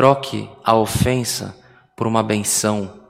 Troque 0.00 0.48
a 0.64 0.74
ofensa 0.74 1.54
por 1.94 2.06
uma 2.06 2.22
benção. 2.22 3.02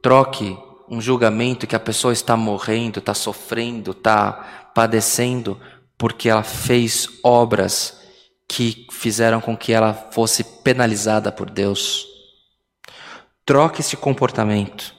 Troque 0.00 0.56
um 0.88 0.98
julgamento 0.98 1.66
que 1.66 1.76
a 1.76 1.78
pessoa 1.78 2.14
está 2.14 2.38
morrendo, 2.38 3.00
está 3.00 3.12
sofrendo, 3.12 3.90
está 3.90 4.70
padecendo, 4.74 5.60
porque 5.98 6.30
ela 6.30 6.42
fez 6.42 7.06
obras 7.22 8.00
que 8.48 8.86
fizeram 8.90 9.42
com 9.42 9.54
que 9.54 9.74
ela 9.74 9.92
fosse 9.92 10.42
penalizada 10.42 11.30
por 11.30 11.50
Deus. 11.50 12.06
Troque 13.44 13.82
esse 13.82 13.94
comportamento 13.94 14.94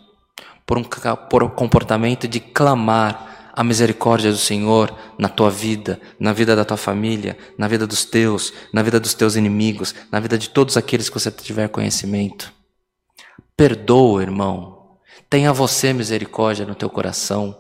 por 0.68 0.78
um, 0.78 0.84
por 1.32 1.44
um 1.44 1.50
comportamento 1.50 2.28
de 2.28 2.40
clamar 2.40 3.31
a 3.54 3.64
misericórdia 3.64 4.32
do 4.32 4.38
Senhor 4.38 4.96
na 5.18 5.28
tua 5.28 5.50
vida, 5.50 6.00
na 6.20 6.32
vida 6.34 6.56
da 6.56 6.64
tua 6.64 6.78
família, 6.78 7.38
na 7.58 7.68
vida 7.68 7.86
dos 7.86 8.06
teus, 8.06 8.54
na 8.74 8.82
vida 8.82 9.00
dos 9.00 9.14
teus 9.14 9.36
inimigos, 9.36 9.94
na 10.12 10.20
vida 10.20 10.38
de 10.38 10.50
todos 10.50 10.78
aqueles 10.78 11.10
que 11.10 11.20
você 11.20 11.30
tiver 11.30 11.68
conhecimento. 11.68 12.52
Perdoa, 13.56 14.22
irmão. 14.22 14.98
Tenha 15.30 15.54
você 15.54 15.94
misericórdia 15.94 16.66
no 16.66 16.76
teu 16.76 16.90
coração. 16.90 17.58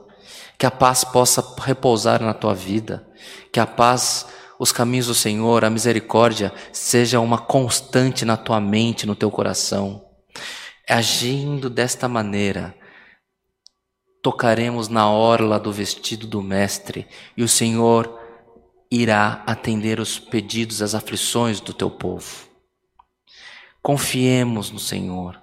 Que 0.58 0.66
a 0.66 0.72
paz 0.72 1.04
possa 1.04 1.44
repousar 1.62 2.21
na 2.21 2.34
tua 2.34 2.54
vida. 2.54 3.08
Que 3.52 3.60
a 3.60 3.66
paz, 3.66 4.27
os 4.60 4.71
caminhos 4.71 5.08
do 5.08 5.16
Senhor, 5.16 5.63
a 5.66 5.70
misericórdia, 5.70 6.54
seja 6.71 7.20
uma 7.20 7.38
constante 7.38 8.26
na 8.26 8.38
tua 8.38 8.60
mente, 8.60 9.05
no 9.05 9.16
teu 9.16 9.30
coração. 9.30 10.05
Agindo 10.90 11.70
desta 11.70 12.08
maneira, 12.08 12.76
tocaremos 14.22 14.88
na 14.88 15.10
orla 15.10 15.60
do 15.60 15.72
vestido 15.72 16.27
do 16.27 16.41
Mestre 16.41 17.08
e 17.36 17.44
o 17.44 17.48
Senhor 17.48 18.20
irá 18.90 19.41
atender 19.48 20.00
os 20.00 20.20
pedidos, 20.20 20.82
as 20.82 20.94
aflições 20.94 21.60
do 21.60 21.74
teu 21.74 21.90
povo. 21.90 22.48
Confiemos 23.82 24.70
no 24.70 24.80
Senhor. 24.80 25.40